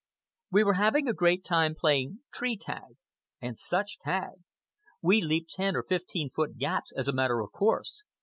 [0.49, 2.97] We were having a great time playing tree tag.
[3.39, 4.37] And such tag!
[4.99, 8.03] We leaped ten or fifteen foot gaps as a matter of course.